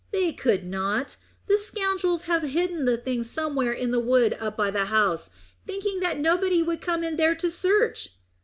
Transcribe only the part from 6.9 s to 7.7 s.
in there to